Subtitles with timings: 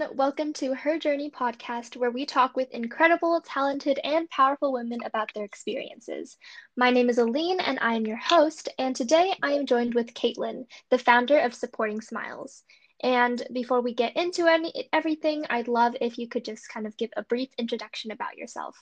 [0.00, 0.16] everyone.
[0.16, 5.32] Welcome to Her Journey podcast, where we talk with incredible, talented, and powerful women about
[5.34, 6.36] their experiences.
[6.76, 8.68] My name is Aline, and I am your host.
[8.78, 12.62] And today I am joined with Caitlin, the founder of Supporting Smiles.
[13.02, 16.96] And before we get into any, everything, I'd love if you could just kind of
[16.96, 18.76] give a brief introduction about yourself.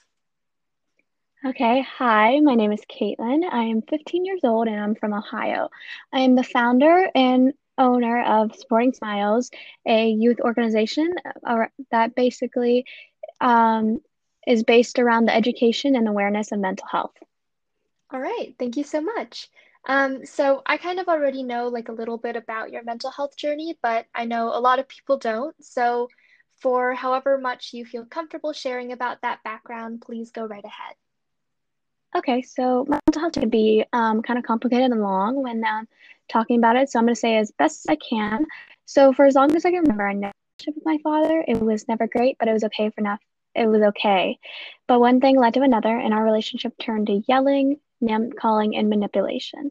[1.45, 3.43] Okay, hi, my name is Caitlin.
[3.51, 5.69] I am 15 years old and I'm from Ohio.
[6.13, 9.51] I am the founder and owner of Supporting Smiles,
[9.87, 11.15] a youth organization
[11.47, 12.85] uh, that basically
[13.41, 14.01] um,
[14.47, 17.15] is based around the education and awareness of mental health.
[18.11, 19.49] All right, thank you so much.
[19.89, 23.37] Um, so I kind of already know like a little bit about your mental health
[23.37, 25.55] journey, but I know a lot of people don't.
[25.65, 26.09] So
[26.57, 30.95] for however much you feel comfortable sharing about that background, please go right ahead.
[32.17, 35.87] Okay, so mental health can be um, kind of complicated and long when um,
[36.29, 36.91] talking about it.
[36.91, 38.47] So I'm going to say as best as I can.
[38.85, 40.33] So for as long as I can remember, I never
[40.67, 41.45] with my father.
[41.47, 43.21] It was never great, but it was okay for enough.
[43.55, 44.39] It was okay.
[44.87, 48.89] But one thing led to another, and our relationship turned to yelling, name calling, and
[48.89, 49.71] manipulation.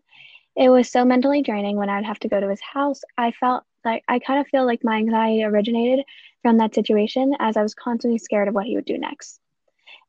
[0.56, 3.02] It was so mentally draining when I'd have to go to his house.
[3.18, 6.06] I felt like I kind of feel like my anxiety originated
[6.42, 9.40] from that situation as I was constantly scared of what he would do next.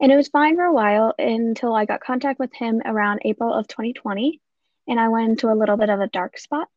[0.00, 3.52] And it was fine for a while until I got contact with him around April
[3.52, 4.40] of 2020.
[4.88, 6.68] And I went into a little bit of a dark spot.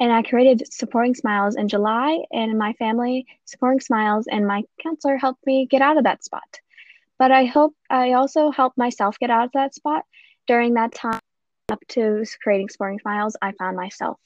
[0.00, 2.24] And I created Supporting Smiles in July.
[2.32, 6.60] And my family, Supporting Smiles, and my counselor helped me get out of that spot.
[7.18, 10.04] But I hope I also helped myself get out of that spot
[10.46, 11.20] during that time
[11.70, 13.36] up to creating Supporting Smiles.
[13.40, 14.18] I found myself.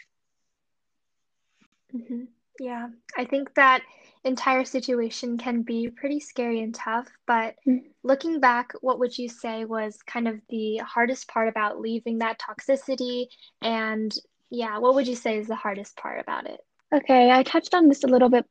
[1.94, 2.24] Mm-hmm.
[2.60, 3.82] Yeah, I think that
[4.28, 7.08] entire situation can be pretty scary and tough.
[7.26, 7.88] But mm-hmm.
[8.02, 12.38] looking back, what would you say was kind of the hardest part about leaving that
[12.38, 13.26] toxicity?
[13.62, 14.14] And
[14.50, 16.60] yeah, what would you say is the hardest part about it?
[16.94, 18.46] Okay, I touched on this a little bit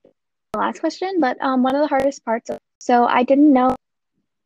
[0.54, 2.50] the last question, but um, one of the hardest parts.
[2.50, 3.76] Of, so I didn't know.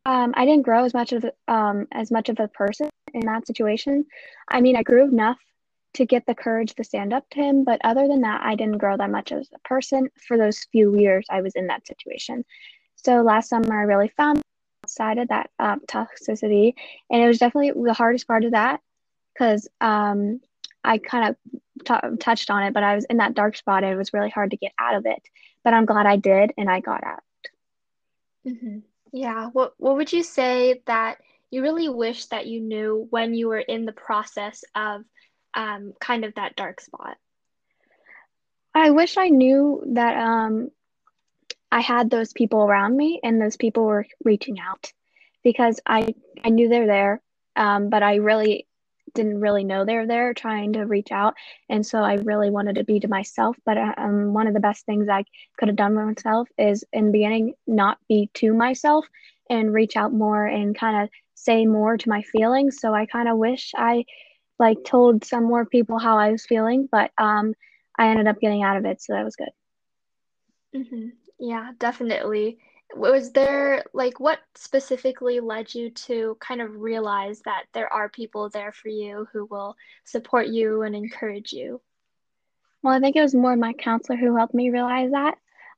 [0.06, 3.46] Um, I didn't grow as much of um, as much of a person in that
[3.48, 4.06] situation.
[4.50, 5.38] I mean, I grew enough
[5.94, 7.64] to get the courage to stand up to him.
[7.64, 10.98] But other than that, I didn't grow that much as a person for those few
[10.98, 12.46] years I was in that situation.
[12.96, 14.42] So last summer, I really found
[14.84, 16.74] outside of that um, toxicity,
[17.10, 18.80] and it was definitely the hardest part of that
[19.34, 20.40] because um,
[20.84, 23.84] I kind of t- touched on it, but I was in that dark spot.
[23.84, 25.22] And it was really hard to get out of it,
[25.64, 27.24] but I'm glad I did, and I got out.
[28.48, 28.80] Mm-hmm.
[29.14, 29.50] Yeah.
[29.54, 31.18] What What would you say that
[31.52, 35.04] you really wish that you knew when you were in the process of
[35.54, 37.18] um, kind of that dark spot?
[38.74, 40.72] I wish I knew that um,
[41.72, 44.92] I had those people around me and those people were reaching out
[45.44, 46.14] because I
[46.44, 47.22] I knew they're there,
[47.56, 48.68] um, but I really
[49.14, 51.36] didn't really know they were there trying to reach out,
[51.70, 53.58] and so I really wanted to be to myself.
[53.66, 55.26] But um, one of the best things I
[55.58, 59.06] could have done for myself is in the beginning not be to myself
[59.50, 62.80] and reach out more and kind of say more to my feelings.
[62.80, 64.06] So I kind of wish I
[64.62, 67.56] like told some more people how I was feeling, but um,
[67.98, 69.50] I ended up getting out of it, so that was good.
[70.76, 71.08] Mm-hmm.
[71.40, 72.60] Yeah, definitely.
[72.96, 78.50] Was there like what specifically led you to kind of realize that there are people
[78.50, 81.82] there for you who will support you and encourage you?
[82.84, 85.36] Well, I think it was more my counselor who helped me realize that.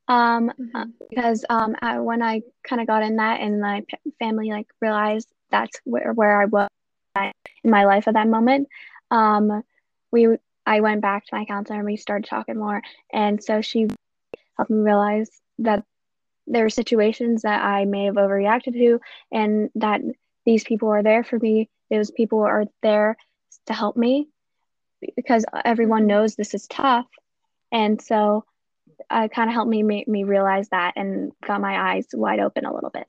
[0.10, 0.90] Um, mm-hmm.
[1.10, 3.86] because um, I, when I kind of got in that and my
[4.20, 6.68] family like realized that's where, where I was
[7.16, 8.68] in my life at that moment.
[9.12, 9.64] Um,
[10.12, 10.28] we
[10.66, 12.82] I went back to my counselor and we started talking more,
[13.12, 13.88] and so she
[14.58, 15.30] helped me realize
[15.60, 15.84] that
[16.48, 19.00] there are situations that I may have overreacted to,
[19.32, 20.02] and that
[20.46, 21.70] these people are there for me.
[21.90, 23.18] Those people are there
[23.68, 24.28] to help me
[25.16, 27.08] because everyone knows this is tough,
[27.72, 28.46] and so
[29.12, 32.66] it kind of helped me make me realize that and got my eyes wide open
[32.66, 33.08] a little bit.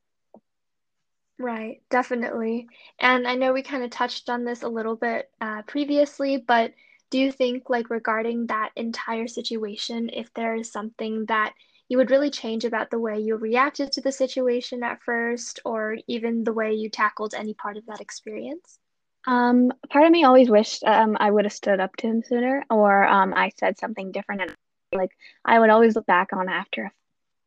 [1.39, 2.69] Right, definitely.
[3.00, 6.73] And I know we kind of touched on this a little bit uh, previously, but
[7.11, 11.53] do you think, like, regarding that entire situation, if there is something that
[11.88, 15.97] you would really change about the way you reacted to the situation at first, or
[16.06, 18.79] even the way you tackled any part of that experience?
[19.26, 22.64] Um, part of me always wished um, I would have stood up to him sooner,
[22.70, 24.43] or um, I said something different.
[24.43, 24.55] And
[24.93, 25.11] like,
[25.44, 26.93] I would always look back on after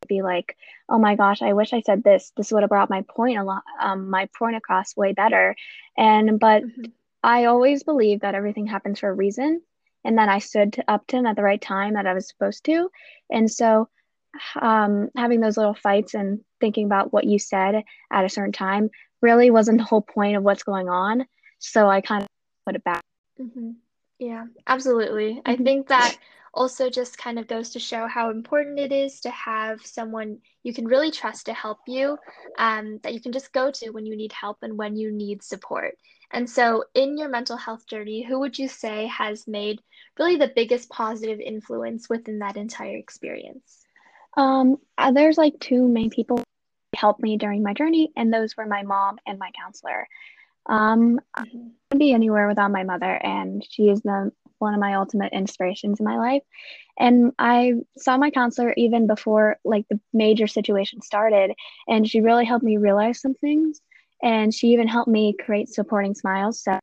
[0.08, 0.56] be like,
[0.88, 2.32] oh my gosh, I wish I said this.
[2.36, 5.54] This would have brought my point a lot, um, my point across way better.
[5.96, 6.84] And but mm-hmm.
[7.22, 9.62] I always believe that everything happens for a reason,
[10.04, 12.28] and that I stood to, up to him at the right time that I was
[12.28, 12.90] supposed to.
[13.30, 13.88] And so,
[14.60, 18.90] um, having those little fights and thinking about what you said at a certain time
[19.20, 21.26] really wasn't the whole point of what's going on.
[21.58, 22.28] So I kind of
[22.64, 23.02] put it back.
[23.40, 23.70] Mm-hmm.
[24.18, 25.34] Yeah, absolutely.
[25.34, 25.50] Mm-hmm.
[25.50, 26.16] I think that
[26.54, 30.72] also just kind of goes to show how important it is to have someone you
[30.72, 32.16] can really trust to help you,
[32.58, 35.42] um, that you can just go to when you need help and when you need
[35.42, 35.94] support.
[36.30, 39.80] And so, in your mental health journey, who would you say has made
[40.18, 43.86] really the biggest positive influence within that entire experience?
[44.36, 46.42] Um, uh, there's like two main people
[46.94, 50.06] helped me during my journey, and those were my mom and my counselor.
[50.66, 51.44] Um, I
[51.90, 56.00] would be anywhere without my mother, and she is the one of my ultimate inspirations
[56.00, 56.42] in my life.
[56.98, 61.52] And I saw my counselor even before like the major situation started,
[61.86, 63.80] and she really helped me realize some things.
[64.22, 66.62] And she even helped me create supporting smiles.
[66.62, 66.78] So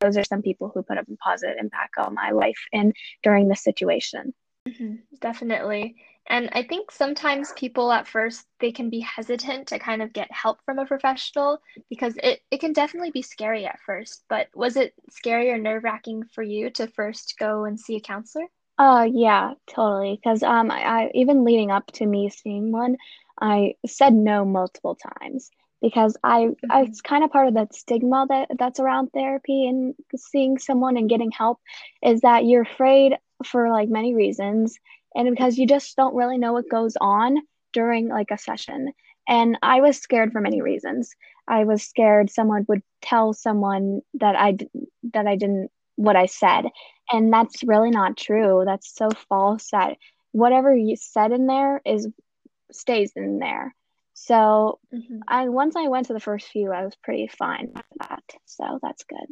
[0.00, 3.64] those are some people who put a positive impact on my life and during this
[3.64, 4.32] situation.
[4.66, 5.96] Mm-hmm, definitely.
[6.28, 10.30] And I think sometimes people at first they can be hesitant to kind of get
[10.32, 14.24] help from a professional because it, it can definitely be scary at first.
[14.28, 18.00] But was it scary or nerve wracking for you to first go and see a
[18.00, 18.46] counselor?
[18.78, 20.16] Uh yeah, totally.
[20.16, 22.96] Because um I, I even leading up to me seeing one,
[23.40, 26.72] I said no multiple times because I, mm-hmm.
[26.72, 30.96] I it's kind of part of that stigma that that's around therapy and seeing someone
[30.96, 31.60] and getting help
[32.02, 34.78] is that you're afraid for like many reasons
[35.14, 37.36] and because you just don't really know what goes on
[37.72, 38.92] during like a session
[39.28, 41.14] and i was scared for many reasons
[41.48, 44.56] i was scared someone would tell someone that i
[45.12, 46.64] that i didn't what i said
[47.12, 49.96] and that's really not true that's so false that
[50.32, 52.08] whatever you said in there is
[52.72, 53.74] stays in there
[54.18, 55.18] so mm-hmm.
[55.28, 58.24] I once I went to the first few, I was pretty fine with that.
[58.46, 59.26] So that's good.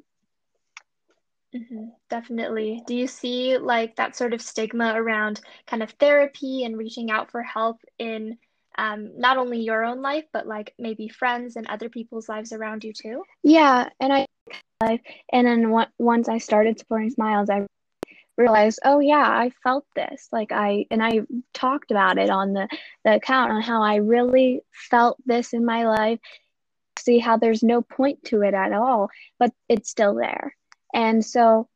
[1.54, 2.82] Mm-hmm, definitely.
[2.86, 7.30] Do you see like that sort of stigma around kind of therapy and reaching out
[7.30, 8.38] for help in
[8.76, 12.82] um, not only your own life, but like maybe friends and other people's lives around
[12.82, 13.22] you too?
[13.44, 14.26] Yeah, and I
[15.32, 17.66] and then once I started supporting Smiles, I
[18.36, 20.28] realized, oh yeah, I felt this.
[20.32, 21.20] Like I and I
[21.52, 22.68] talked about it on the
[23.04, 26.18] the account on how I really felt this in my life.
[26.98, 29.08] See how there's no point to it at all,
[29.38, 30.56] but it's still there.
[30.94, 31.68] And so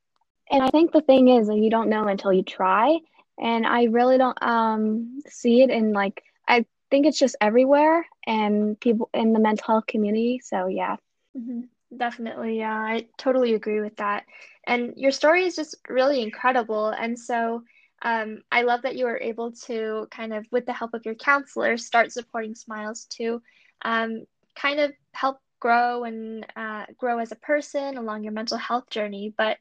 [0.50, 2.98] and I think the thing is that you don't know until you try.
[3.38, 8.80] And I really don't um see it in like I think it's just everywhere and
[8.80, 10.40] people in the mental health community.
[10.42, 10.96] So yeah.
[11.36, 11.62] Mm-hmm.
[11.96, 14.24] Definitely, yeah, I totally agree with that.
[14.66, 16.88] And your story is just really incredible.
[16.88, 17.62] And so
[18.02, 21.14] um, I love that you were able to kind of, with the help of your
[21.14, 23.40] counselor, start supporting Smiles to
[23.82, 24.24] um,
[24.54, 29.34] kind of help grow and uh, grow as a person along your mental health journey.
[29.36, 29.58] But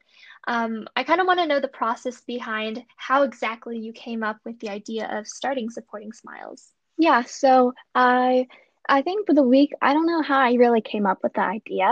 [0.48, 4.38] um, I kind of want to know the process behind how exactly you came up
[4.46, 6.72] with the idea of starting supporting Smiles.
[6.98, 8.48] Yeah, so I
[8.90, 11.42] I think for the week, I don't know how I really came up with the
[11.42, 11.92] idea.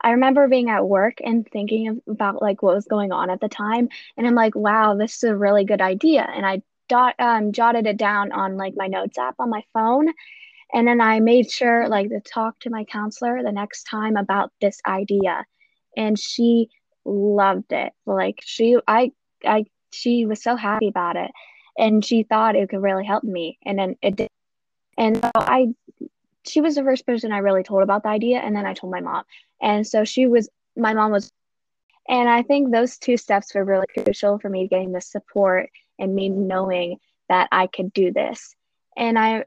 [0.00, 3.48] I remember being at work and thinking about like what was going on at the
[3.48, 6.22] time, and I'm like, wow, this is a really good idea.
[6.22, 10.08] And I dot um, jotted it down on like my notes app on my phone,
[10.72, 14.52] and then I made sure like to talk to my counselor the next time about
[14.60, 15.44] this idea,
[15.96, 16.68] and she
[17.04, 17.92] loved it.
[18.04, 19.12] Like she, I,
[19.44, 21.30] I, she was so happy about it,
[21.78, 24.28] and she thought it could really help me, and then it did.
[24.98, 25.74] And so I
[26.48, 28.92] she was the first person I really told about the idea, and then I told
[28.92, 29.24] my mom.
[29.60, 31.32] And so she was, my mom was,
[32.08, 36.14] and I think those two steps were really crucial for me getting the support and
[36.14, 36.98] me knowing
[37.28, 38.54] that I could do this.
[38.96, 39.44] And I,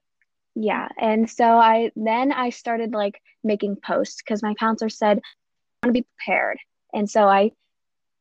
[0.62, 0.90] yeah.
[1.00, 5.96] And so I, then I started like making posts because my counselor said, I want
[5.96, 6.58] to be prepared.
[6.94, 7.52] And so I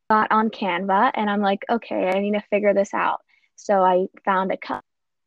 [0.08, 3.22] got on Canva and I'm like, okay, I need to figure this out.
[3.56, 4.84] So I found a cut,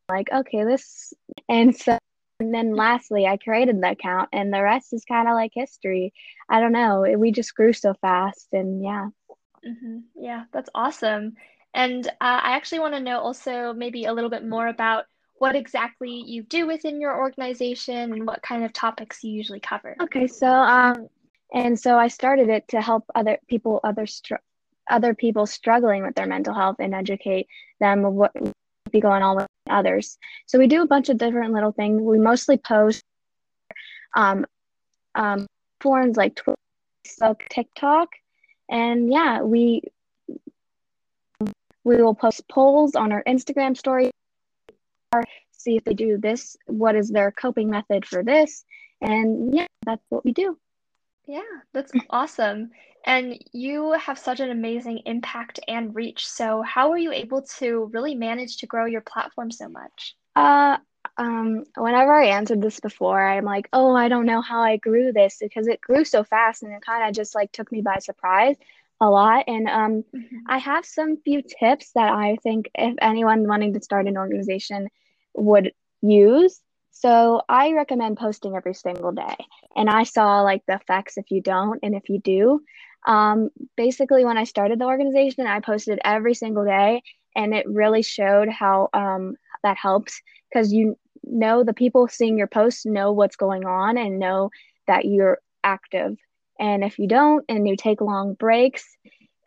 [0.10, 1.14] like, okay, this,
[1.50, 1.98] and so
[2.40, 6.12] and then lastly, I created the account, and the rest is kind of like history.
[6.50, 7.06] I don't know.
[7.18, 9.10] We just grew so fast, and yeah.
[9.68, 9.98] Mm-hmm.
[10.16, 11.36] Yeah, that's awesome.
[11.76, 15.06] And uh, I actually want to know also maybe a little bit more about
[15.42, 19.96] what exactly you do within your organization and what kind of topics you usually cover.
[20.00, 21.08] Okay, so um,
[21.52, 24.46] and so I started it to help other people, other str-
[24.88, 27.48] other people struggling with their mental health, and educate
[27.80, 28.32] them of what
[28.92, 30.20] be going on with others.
[30.46, 32.00] So we do a bunch of different little things.
[32.04, 33.02] We mostly post
[34.16, 34.46] um,
[35.16, 35.48] um,
[35.80, 36.60] forums like Twitter,
[37.08, 38.10] Facebook, TikTok,
[38.70, 39.82] and yeah, we
[41.84, 44.12] we will post polls on our Instagram story.
[45.52, 46.58] See if they do this.
[46.68, 48.64] What is their coping method for this?
[49.02, 50.58] And yeah, that's what we do.
[51.28, 51.42] Yeah,
[51.74, 52.72] that's awesome.
[53.06, 56.28] And you have such an amazing impact and reach.
[56.28, 60.16] So, how were you able to really manage to grow your platform so much?
[60.36, 60.78] Uh,
[61.18, 65.12] um, whenever I answered this before, I'm like, oh, I don't know how I grew
[65.12, 67.98] this because it grew so fast and it kind of just like took me by
[68.00, 68.56] surprise.
[69.02, 69.46] A lot.
[69.48, 70.38] And um, mm-hmm.
[70.48, 74.88] I have some few tips that I think if anyone wanting to start an organization
[75.36, 76.62] would use.
[76.92, 79.36] So I recommend posting every single day.
[79.76, 82.62] And I saw like the effects if you don't and if you do.
[83.08, 87.02] Um, basically, when I started the organization, I posted every single day,
[87.36, 92.46] and it really showed how um, that helps because you know the people seeing your
[92.46, 94.52] posts know what's going on and know
[94.86, 96.16] that you're active
[96.62, 98.86] and if you don't and you take long breaks,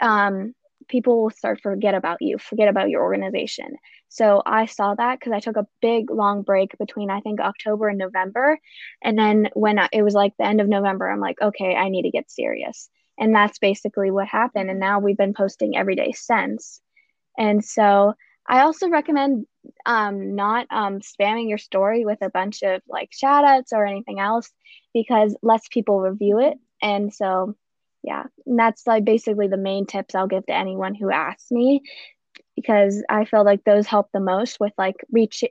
[0.02, 0.52] um,
[0.88, 3.76] people will start forget about you, forget about your organization.
[4.08, 7.88] So I saw that because I took a big long break between I think October
[7.88, 8.58] and November.
[9.00, 11.88] And then when I, it was like the end of November, I'm like, okay, I
[11.88, 12.90] need to get serious.
[13.16, 14.68] And that's basically what happened.
[14.68, 16.80] And now we've been posting every day since.
[17.38, 18.14] And so
[18.46, 19.46] I also recommend
[19.86, 24.18] um, not um, spamming your story with a bunch of like shout outs or anything
[24.18, 24.50] else
[24.92, 27.56] because less people review it and so,
[28.02, 31.80] yeah, and that's like basically the main tips I'll give to anyone who asks me
[32.54, 35.42] because I feel like those help the most with like reach,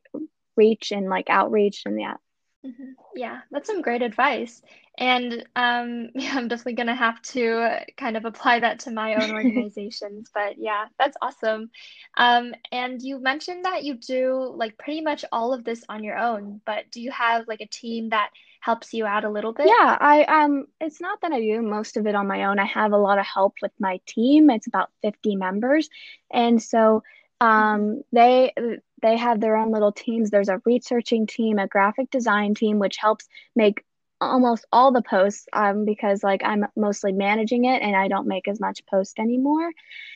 [0.55, 2.17] reach and like outreach and yeah.
[2.63, 2.91] Mm-hmm.
[3.15, 4.61] Yeah, that's some great advice.
[4.99, 9.15] And um, yeah, I'm definitely going to have to kind of apply that to my
[9.15, 10.29] own organizations.
[10.31, 11.71] but yeah, that's awesome.
[12.15, 16.17] Um, and you mentioned that you do like pretty much all of this on your
[16.17, 18.29] own, but do you have like a team that
[18.63, 19.67] helps you out a little bit?
[19.67, 22.59] Yeah, I um it's not that I do most of it on my own.
[22.59, 24.49] I have a lot of help with my team.
[24.49, 25.89] It's about 50 members.
[26.31, 27.03] And so
[27.41, 28.53] um they
[29.01, 30.29] they have their own little teams.
[30.29, 33.83] There's a researching team, a graphic design team which helps make
[34.21, 38.47] almost all the posts um because like I'm mostly managing it and I don't make
[38.47, 39.71] as much post anymore.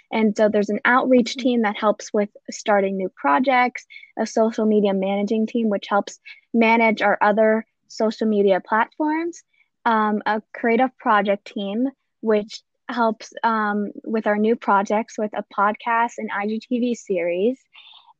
[0.09, 1.41] And so there's an outreach mm-hmm.
[1.41, 3.85] team that helps with starting new projects,
[4.17, 6.21] a social media managing team which helps
[6.53, 9.43] manage our other social media platforms,
[9.85, 11.87] um, a creative project team,
[12.21, 17.59] which helps um, with our new projects with a podcast and IGTV series.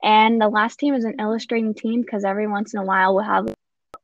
[0.04, 3.24] And the last team is an illustrating team because every once in a while we'll
[3.24, 3.54] have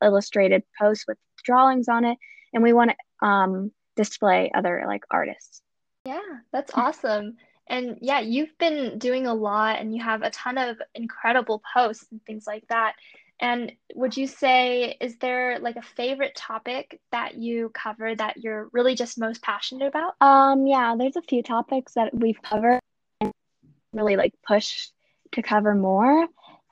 [0.02, 2.18] illustrated posts with drawings on it,
[2.54, 5.62] and we want to um, display other like artists.
[6.06, 6.20] Yeah,
[6.52, 7.38] that's awesome.
[7.68, 12.06] And yeah, you've been doing a lot and you have a ton of incredible posts
[12.12, 12.96] and things like that.
[13.40, 18.70] And would you say, is there like a favorite topic that you cover that you're
[18.72, 20.14] really just most passionate about?
[20.22, 22.80] Um, yeah, there's a few topics that we've covered
[23.22, 23.32] and
[23.94, 24.88] really like push
[25.34, 26.28] to cover more.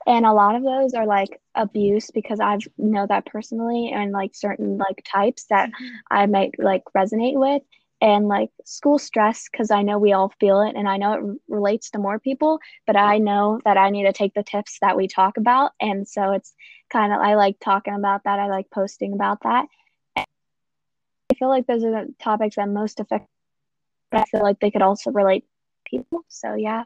[0.06, 4.34] And a lot of those are like abuse because I know that personally and like
[4.34, 5.96] certain like types that mm-hmm.
[6.10, 7.62] I might like resonate with
[8.02, 11.38] and like school stress because I know we all feel it and I know it
[11.46, 14.96] relates to more people, but I know that I need to take the tips that
[14.96, 15.70] we talk about.
[15.80, 16.52] And so it's
[16.90, 18.40] kind of, I like talking about that.
[18.40, 19.66] I like posting about that.
[20.16, 20.24] I
[21.38, 23.28] feel like those are the topics that most affect.
[24.10, 25.44] I feel like they could also relate
[25.86, 26.24] people.
[26.26, 26.82] So yeah.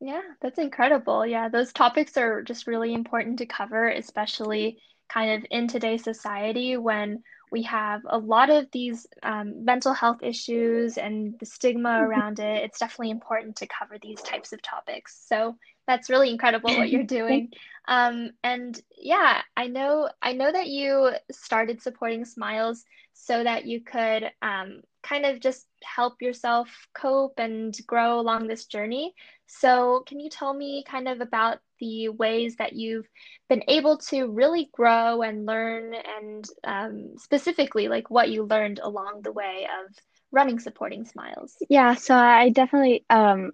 [0.00, 1.26] Yeah, that's incredible.
[1.26, 4.78] Yeah, those topics are just really important to cover, especially
[5.10, 7.22] kind of in today's society when
[7.54, 12.64] we have a lot of these um, mental health issues and the stigma around it.
[12.64, 15.24] It's definitely important to cover these types of topics.
[15.28, 15.56] So
[15.86, 17.52] that's really incredible what you're doing.
[17.86, 23.82] Um, and yeah, I know I know that you started supporting Smiles so that you
[23.82, 29.14] could um, kind of just help yourself cope and grow along this journey.
[29.46, 33.06] So, can you tell me kind of about the ways that you've
[33.48, 39.20] been able to really grow and learn, and um, specifically, like what you learned along
[39.22, 39.94] the way of
[40.32, 41.56] running Supporting Smiles?
[41.68, 43.52] Yeah, so I definitely um,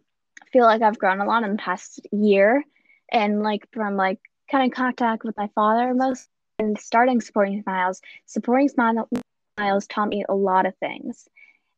[0.52, 2.62] feel like I've grown a lot in the past year,
[3.10, 4.20] and like from like
[4.50, 8.00] kind of contact with my father most and starting Supporting Smiles.
[8.26, 11.28] Supporting Smiles taught me a lot of things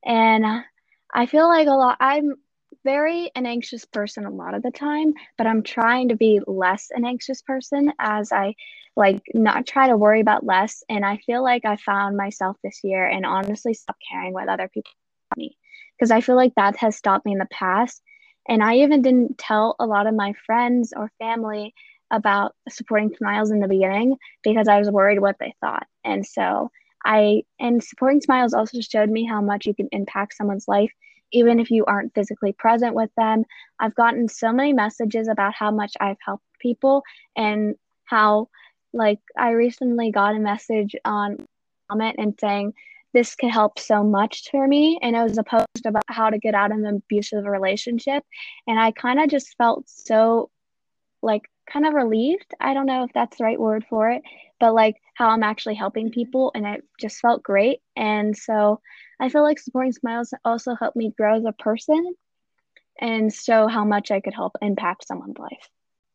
[0.05, 0.45] and
[1.13, 2.35] I feel like a lot, I'm
[2.85, 6.89] very an anxious person a lot of the time, but I'm trying to be less
[6.91, 8.55] an anxious person as I
[8.97, 10.83] like not try to worry about less.
[10.89, 14.69] And I feel like I found myself this year and honestly stop caring what other
[14.69, 14.91] people
[15.37, 15.57] me
[15.97, 18.03] because I feel like that has stopped me in the past.
[18.49, 21.75] And I even didn't tell a lot of my friends or family
[22.11, 25.87] about supporting Smiles in the beginning because I was worried what they thought.
[26.05, 26.71] And so
[27.05, 30.93] I and supporting smiles also showed me how much you can impact someone's life
[31.33, 33.45] even if you aren't physically present with them.
[33.81, 37.03] I've gotten so many messages about how much I've helped people
[37.37, 37.75] and
[38.05, 38.49] how
[38.93, 41.47] like I recently got a message on
[41.91, 42.75] comment and saying
[43.15, 46.39] this could help so much for me and it was a post about how to
[46.39, 48.25] get out of an abusive relationship
[48.67, 50.51] and I kind of just felt so
[51.23, 52.55] like kind of relieved.
[52.61, 54.23] I don't know if that's the right word for it,
[54.61, 57.81] but like how I'm actually helping people and it just felt great.
[57.97, 58.81] And so
[59.19, 62.15] I feel like supporting smiles also helped me grow as a person
[63.01, 65.69] and show how much I could help impact someone's life.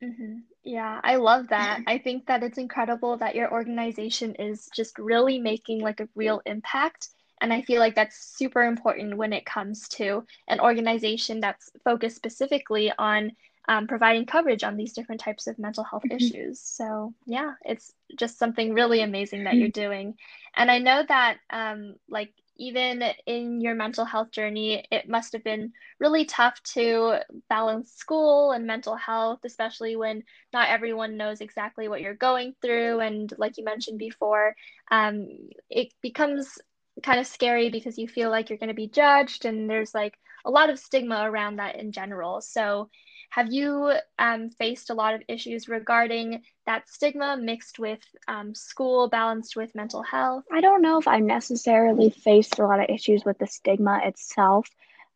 [0.04, 0.40] Mm-hmm.
[0.64, 1.80] Yeah, I love that.
[1.88, 6.42] I think that it's incredible that your organization is just really making like a real
[6.46, 7.10] impact.
[7.42, 12.16] And I feel like that's super important when it comes to an organization that's focused
[12.16, 13.32] specifically on
[13.68, 16.16] um, providing coverage on these different types of mental health mm-hmm.
[16.16, 16.60] issues.
[16.62, 20.16] So, yeah, it's just something really amazing that you're doing.
[20.56, 25.44] And I know that, um, like, even in your mental health journey, it must have
[25.44, 27.20] been really tough to
[27.50, 33.00] balance school and mental health, especially when not everyone knows exactly what you're going through.
[33.00, 34.56] And like you mentioned before,
[34.90, 35.28] um,
[35.70, 36.58] it becomes
[37.04, 40.18] kind of scary because you feel like you're going to be judged, and there's like
[40.46, 42.42] a lot of stigma around that in general.
[42.42, 42.90] So,
[43.30, 49.08] have you um, faced a lot of issues regarding that stigma mixed with um, school,
[49.10, 50.46] balanced with mental health?
[50.52, 54.68] I don't know if I necessarily faced a lot of issues with the stigma itself.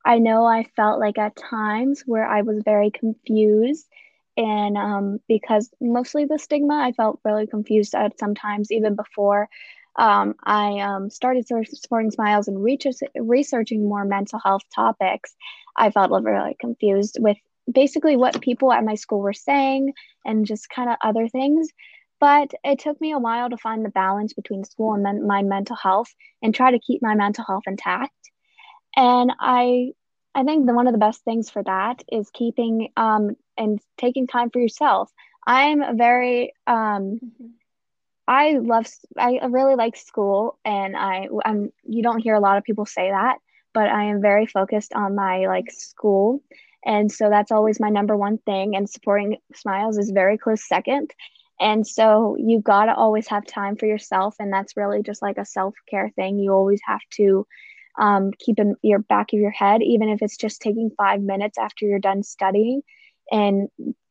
[0.05, 3.87] I know I felt like at times where I was very confused,
[4.37, 9.49] and um, because mostly the stigma, I felt really confused at sometimes even before
[9.95, 12.63] um, I um, started supporting Smiles and
[13.15, 15.35] researching more mental health topics.
[15.75, 17.37] I felt really confused with
[17.71, 19.93] basically what people at my school were saying
[20.25, 21.69] and just kind of other things.
[22.19, 25.41] But it took me a while to find the balance between school and men- my
[25.41, 28.13] mental health and try to keep my mental health intact.
[28.95, 29.93] And I
[30.33, 34.27] I think the, one of the best things for that is keeping um, and taking
[34.27, 35.11] time for yourself.
[35.45, 37.47] I'm a very um, mm-hmm.
[38.27, 38.87] I love
[39.17, 43.09] I really like school and I I'm you don't hear a lot of people say
[43.09, 43.39] that,
[43.73, 46.41] but I am very focused on my like school
[46.85, 48.75] and so that's always my number one thing.
[48.75, 51.11] And supporting Smiles is very close second.
[51.59, 54.35] And so you got to always have time for yourself.
[54.39, 56.39] And that's really just like a self care thing.
[56.39, 57.45] You always have to
[58.00, 61.57] um, keep in your back of your head, even if it's just taking five minutes
[61.59, 62.81] after you're done studying
[63.31, 63.70] and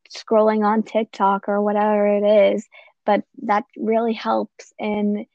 [0.08, 2.68] scrolling on TikTok or whatever it is.
[3.04, 4.72] But that really helps.
[4.78, 5.26] And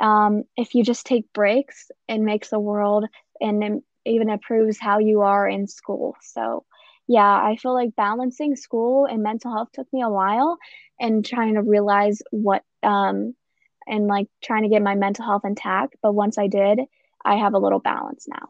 [0.00, 3.04] um, if you just take breaks, it makes the world
[3.40, 6.16] and even improves how you are in school.
[6.22, 6.64] So
[7.06, 10.58] yeah, I feel like balancing school and mental health took me a while
[11.00, 13.34] and trying to realize what um
[13.86, 15.96] and like trying to get my mental health intact.
[16.02, 16.80] But once I did,
[17.24, 18.48] I have a little balance now.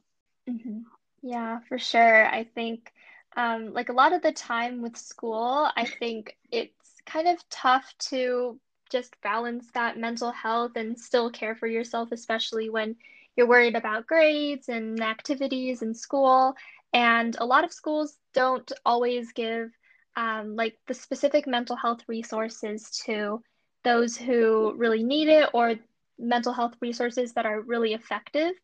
[0.51, 0.81] Mm-hmm.
[1.23, 2.27] Yeah, for sure.
[2.27, 2.93] I think
[3.37, 7.95] um, like a lot of the time with school, I think it's kind of tough
[8.11, 8.59] to
[8.91, 12.97] just balance that mental health and still care for yourself, especially when
[13.39, 16.55] you're worried about grades and activities in school.
[16.93, 19.71] And a lot of schools don't always give
[20.17, 23.41] um, like the specific mental health resources to
[23.85, 25.77] those who really need it or
[26.19, 28.55] mental health resources that are really effective.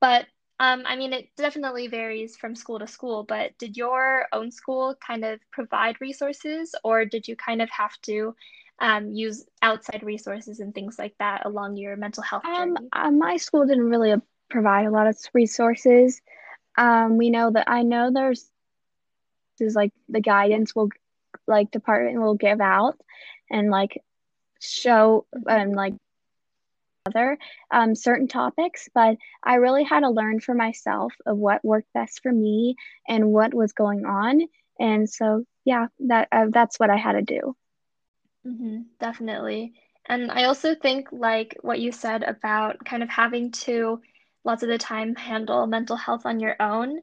[0.00, 0.26] But
[0.58, 4.96] um, I mean, it definitely varies from school to school, but did your own school
[5.06, 8.34] kind of provide resources or did you kind of have to
[8.78, 12.88] um, use outside resources and things like that along your mental health um, journey?
[12.92, 14.14] Um, uh, my school didn't really
[14.50, 16.20] provide a lot of resources.
[16.76, 18.48] Um, we know that I know there's
[19.60, 20.88] is like the guidance will
[21.46, 22.98] like department will give out
[23.50, 24.02] and like
[24.60, 25.94] show and um, like
[27.06, 27.38] other
[27.70, 32.22] um, certain topics, but I really had to learn for myself of what worked best
[32.22, 34.40] for me and what was going on.
[34.80, 37.54] And so, yeah, that uh, that's what I had to do.
[38.46, 39.74] Mm-hmm, definitely.
[40.06, 44.00] And I also think like what you said about kind of having to
[44.44, 47.00] lots of the time handle mental health on your own.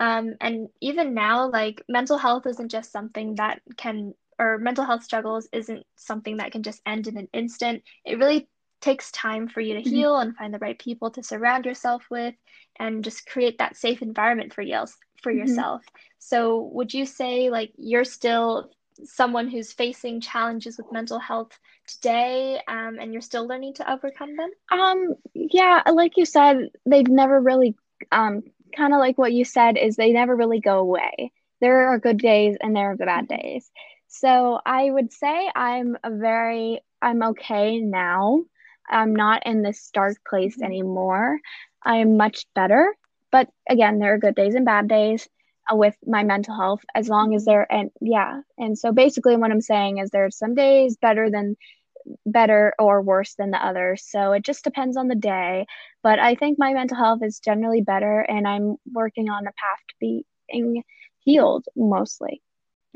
[0.00, 5.02] Um, and even now, like mental health isn't just something that can, or mental health
[5.02, 7.82] struggles isn't something that can just end in an instant.
[8.04, 8.48] It really
[8.80, 9.88] takes time for you to mm-hmm.
[9.88, 12.34] heal and find the right people to surround yourself with
[12.78, 14.84] and just create that safe environment for you
[15.22, 15.40] for mm-hmm.
[15.40, 15.82] yourself.
[16.18, 18.70] So would you say like you're still
[19.04, 24.36] someone who's facing challenges with mental health today um, and you're still learning to overcome
[24.36, 24.50] them?
[24.70, 27.74] Um, yeah, like you said, they've never really,
[28.12, 28.42] um,
[28.76, 31.32] kind of like what you said, is they never really go away.
[31.60, 33.40] There are good days and there are the bad mm-hmm.
[33.40, 33.70] days.
[34.08, 38.44] So I would say I'm a very, I'm okay now.
[38.88, 40.64] I'm not in this dark place mm-hmm.
[40.64, 41.40] anymore.
[41.84, 42.94] I am much better.
[43.30, 45.28] But again, there are good days and bad days
[45.72, 49.60] with my mental health as long as there and yeah and so basically what i'm
[49.60, 51.56] saying is there's some days better than
[52.26, 55.66] better or worse than the others so it just depends on the day
[56.02, 59.78] but i think my mental health is generally better and i'm working on a path
[59.88, 60.82] to being
[61.20, 62.42] healed mostly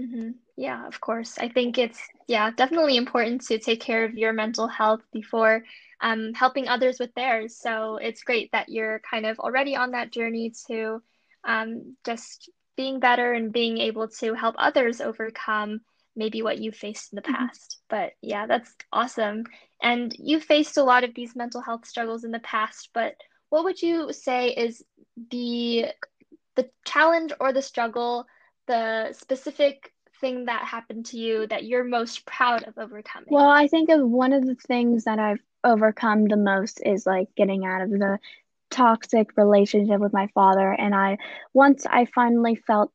[0.00, 0.31] Mm-hmm.
[0.57, 1.38] Yeah, of course.
[1.38, 5.64] I think it's yeah, definitely important to take care of your mental health before
[6.00, 7.57] um, helping others with theirs.
[7.59, 11.02] So it's great that you're kind of already on that journey to
[11.44, 15.83] um, just being better and being able to help others overcome
[16.17, 17.47] maybe what you faced in the Mm-hmm.
[17.47, 17.81] past.
[17.91, 19.45] But yeah, that's awesome.
[19.83, 23.17] And you faced a lot of these mental health struggles in the past, but
[23.51, 24.85] what would you say is
[25.31, 25.87] the
[26.57, 28.27] the challenge or the struggle,
[28.69, 33.29] the specific thing that happened to you that you're most proud of overcoming?
[33.31, 33.49] Well.
[33.49, 37.64] I think of one of the things that I've overcome the most is like getting
[37.67, 38.19] out of the
[38.70, 40.70] toxic relationship with my father.
[40.70, 41.18] And I,
[41.52, 42.92] once I finally felt,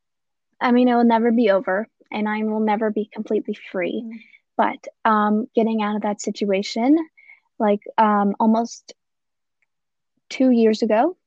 [0.60, 4.04] I mean, it will never be over and I will never be completely free.
[4.06, 4.18] Mm-hmm.
[4.56, 6.98] But um, getting out of that situation,
[7.58, 8.94] like um, almost
[10.30, 11.18] two years ago,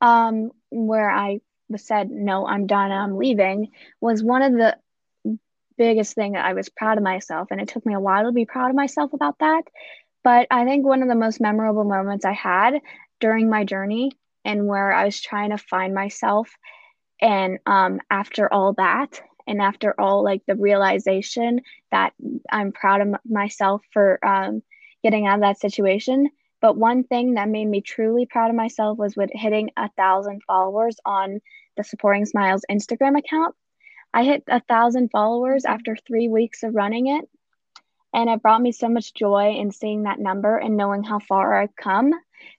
[0.00, 3.68] um, where I was said, no, I'm done, I'm leaving,
[4.00, 4.76] was one of the
[5.76, 7.48] biggest thing that I was proud of myself.
[7.50, 9.62] And it took me a while to be proud of myself about that.
[10.22, 12.74] But I think one of the most memorable moments I had
[13.20, 14.12] during my journey
[14.44, 16.50] and where I was trying to find myself.
[17.20, 22.12] And um, after all that and after all like the realization that
[22.52, 24.62] i'm proud of myself for um,
[25.02, 26.28] getting out of that situation.
[26.60, 30.42] But one thing that made me truly proud of myself was with hitting a thousand
[30.46, 31.40] followers on
[31.76, 33.54] the supporting smiles instagram account.
[34.14, 37.28] I hit a thousand followers after three weeks of running it
[38.12, 41.60] and it brought me so much joy in seeing that number and knowing how far
[41.60, 42.12] I've come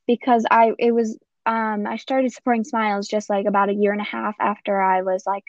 [0.08, 4.02] because I it was um I started supporting Smiles just like about a year and
[4.02, 5.44] a half after I was like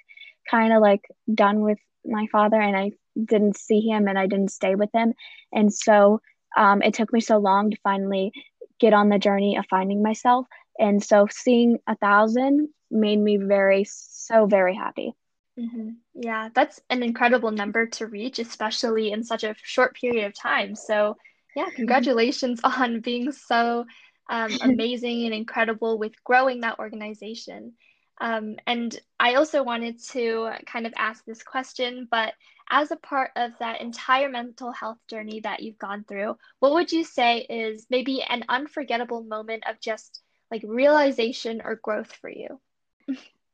[0.50, 2.92] kind of like done with my father and I
[3.24, 5.14] didn't see him and I didn't stay with him
[5.52, 6.20] and so
[6.56, 8.32] um it took me so long to finally
[8.80, 10.46] get on the journey of finding myself
[10.78, 15.14] and so seeing a thousand made me very so very happy
[15.58, 15.90] Mm-hmm.
[16.14, 20.74] Yeah, that's an incredible number to reach, especially in such a short period of time.
[20.74, 21.16] So,
[21.54, 23.84] yeah, congratulations on being so
[24.32, 27.74] um, amazing and incredible with growing that organization.
[28.20, 32.34] Um, and I also wanted to kind of ask this question, but
[32.70, 36.90] as a part of that entire mental health journey that you've gone through, what would
[36.90, 42.60] you say is maybe an unforgettable moment of just like realization or growth for you?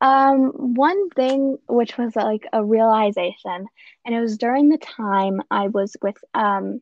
[0.00, 3.66] Um, one thing which was like a realization,
[4.04, 6.80] and it was during the time I was with um,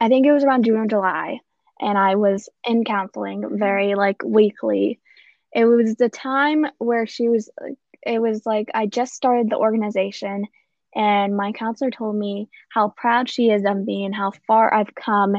[0.00, 1.40] I think it was around June or July,
[1.80, 5.00] and I was in counseling very like weekly.
[5.52, 7.50] It was the time where she was,
[8.02, 10.46] it was like I just started the organization,
[10.94, 14.94] and my counselor told me how proud she is of me and how far I've
[14.94, 15.36] come,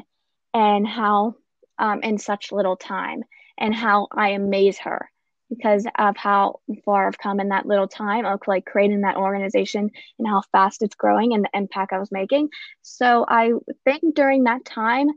[0.54, 1.36] and how
[1.80, 3.24] um, in such little time,
[3.58, 5.10] and how I amaze her
[5.50, 9.90] because of how far I've come in that little time of like creating that organization
[10.20, 12.50] and how fast it's growing and the impact I was making.
[12.82, 13.52] So I
[13.86, 15.08] think during that time,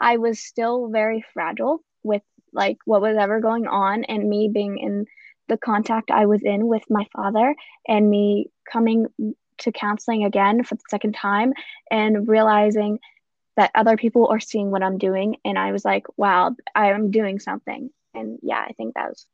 [0.00, 4.78] I was still very fragile with like what was ever going on and me being
[4.78, 5.06] in
[5.48, 7.54] the contact I was in with my father
[7.86, 9.06] and me coming
[9.58, 11.52] to counseling again for the second time
[11.90, 13.00] and realizing
[13.56, 15.36] that other people are seeing what I'm doing.
[15.44, 17.90] And I was like, wow, I am doing something.
[18.14, 19.26] And yeah, I think that was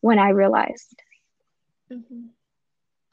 [0.00, 0.98] when I realized.
[1.92, 2.28] Mm-hmm.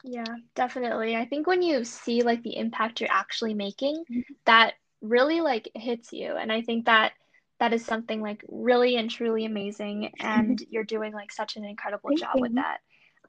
[0.04, 1.16] Yeah, definitely.
[1.16, 4.04] I think when you see like the impact you're actually making,
[4.44, 6.34] that really like hits you.
[6.36, 7.12] And I think that
[7.60, 10.12] that is something like really and truly amazing.
[10.18, 12.78] And you're doing like such an incredible Thank job with that.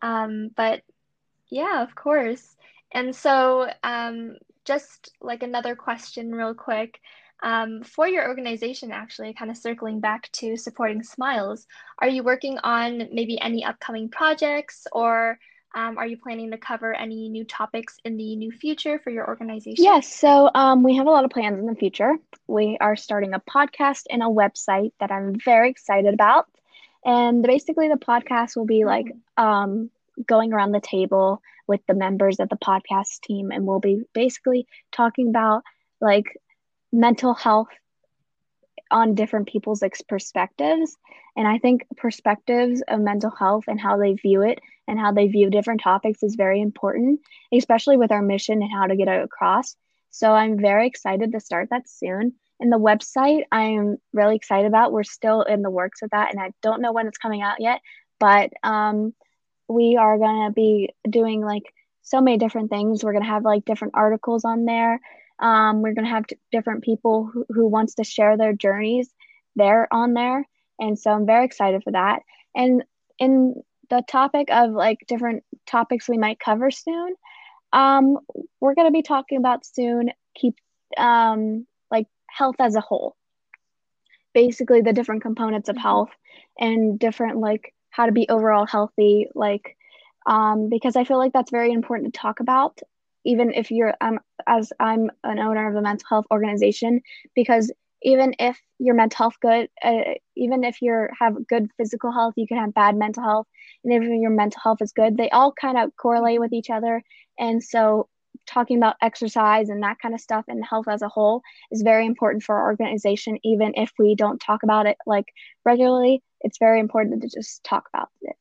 [0.01, 0.81] Um, but
[1.49, 2.55] yeah, of course.
[2.91, 6.99] And so, um, just like another question, real quick.
[7.43, 11.67] Um, for your organization, actually, kind of circling back to supporting Smiles,
[11.99, 15.37] are you working on maybe any upcoming projects or
[15.75, 19.27] um, are you planning to cover any new topics in the new future for your
[19.27, 19.83] organization?
[19.83, 22.13] Yes, so um, we have a lot of plans in the future.
[22.47, 26.47] We are starting a podcast and a website that I'm very excited about.
[27.03, 29.43] And basically, the podcast will be like Mhm.
[29.43, 29.91] um,
[30.25, 34.67] going around the table with the members of the podcast team, and we'll be basically
[34.91, 35.63] talking about
[35.99, 36.37] like
[36.91, 37.67] mental health
[38.91, 40.95] on different people's perspectives.
[41.35, 45.27] And I think perspectives of mental health and how they view it and how they
[45.27, 47.19] view different topics is very important,
[47.53, 49.75] especially with our mission and how to get it across.
[50.11, 52.33] So I'm very excited to start that soon.
[52.59, 54.93] And the website I'm really excited about.
[54.93, 57.59] We're still in the works of that, and I don't know when it's coming out
[57.59, 57.81] yet,
[58.17, 59.13] but um,
[59.67, 61.63] we are going to be doing like
[62.01, 63.03] so many different things.
[63.03, 65.01] We're going to have like different articles on there.
[65.39, 69.09] Um, we're going to have t- different people who, who wants to share their journeys
[69.55, 70.47] there on there.
[70.79, 72.21] And so I'm very excited for that.
[72.55, 72.83] And
[73.19, 77.15] in the topic of like different topics we might cover soon,
[77.73, 78.17] um,
[78.59, 80.55] we're going to be talking about soon keep
[80.97, 83.15] um, like health as a whole.
[84.33, 85.83] Basically, the different components of mm-hmm.
[85.83, 86.09] health
[86.59, 89.77] and different like how to be overall healthy, like
[90.25, 92.79] um, because I feel like that's very important to talk about,
[93.25, 97.01] even if you're um, as I'm an owner of a mental health organization,
[97.35, 102.35] because even if your mental health good, uh, even if you have good physical health,
[102.37, 103.47] you can have bad mental health,
[103.83, 107.03] and if your mental health is good, they all kind of correlate with each other.
[107.39, 108.07] And so,
[108.45, 112.05] talking about exercise and that kind of stuff and health as a whole is very
[112.05, 113.39] important for our organization.
[113.43, 115.25] Even if we don't talk about it like
[115.65, 118.35] regularly, it's very important to just talk about it.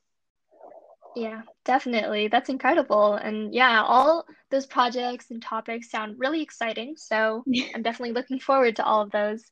[1.14, 2.28] Yeah, definitely.
[2.28, 3.14] That's incredible.
[3.14, 6.94] And yeah, all those projects and topics sound really exciting.
[6.96, 9.44] So I'm definitely looking forward to all of those.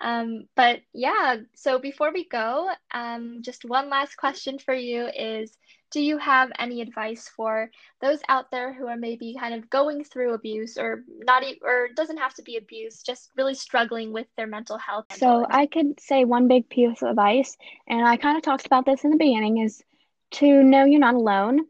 [0.00, 5.58] Um, but yeah, so before we go, um, just one last question for you is
[5.90, 10.04] Do you have any advice for those out there who are maybe kind of going
[10.04, 14.28] through abuse or not, e- or doesn't have to be abuse, just really struggling with
[14.36, 15.06] their mental health?
[15.10, 17.56] So I could say one big piece of advice,
[17.88, 19.82] and I kind of talked about this in the beginning, is
[20.32, 21.60] to know you're not alone.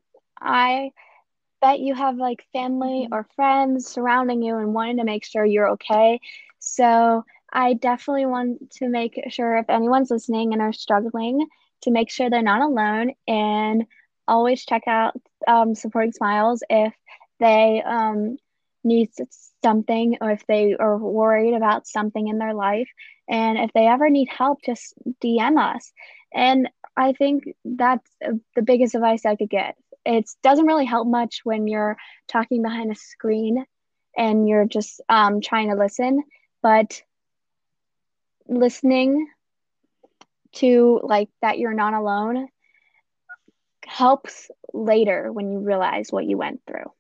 [0.40, 0.90] I
[1.61, 3.14] bet you have like family mm-hmm.
[3.14, 6.21] or friends surrounding you and wanting to make sure you're okay.
[6.59, 11.47] So I definitely want to make sure if anyone's listening and are struggling
[11.83, 13.87] to make sure they're not alone and
[14.27, 15.14] always check out
[15.47, 16.92] um, supporting smiles if
[17.40, 18.37] they um,
[18.85, 19.11] need
[19.62, 22.88] something or if they are worried about something in their life
[23.29, 25.92] and if they ever need help just dm us
[26.35, 26.68] and
[26.99, 29.77] I think that's uh, the biggest advice I could get.
[30.05, 33.65] It doesn't really help much when you're talking behind a screen
[34.17, 36.25] and you're just um, trying to listen,
[36.61, 37.01] but
[38.49, 39.29] listening
[40.55, 42.49] to like that you're not alone
[43.87, 46.91] helps later when you realize what you went through.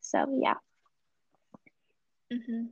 [0.00, 0.54] So, yeah.
[2.32, 2.64] Mm-hmm.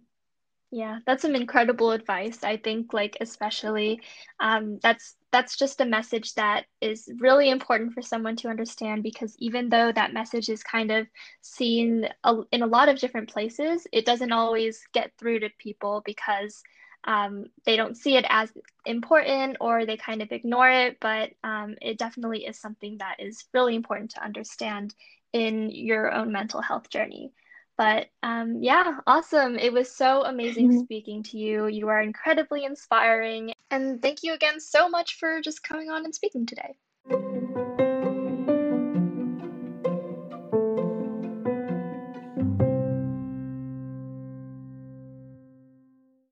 [0.74, 2.42] Yeah, that's some incredible advice.
[2.42, 4.00] I think like especially
[4.40, 9.36] um, that's that's just a message that is really important for someone to understand because
[9.38, 11.06] even though that message is kind of
[11.42, 16.02] seen a, in a lot of different places, it doesn't always get through to people
[16.04, 16.60] because
[17.04, 18.52] um, they don't see it as
[18.84, 20.98] important or they kind of ignore it.
[21.00, 24.92] But um, it definitely is something that is really important to understand
[25.32, 27.30] in your own mental health journey.
[27.76, 29.58] But um, yeah, awesome.
[29.58, 30.80] It was so amazing mm-hmm.
[30.80, 31.66] speaking to you.
[31.66, 33.52] You are incredibly inspiring.
[33.70, 37.83] And thank you again so much for just coming on and speaking today.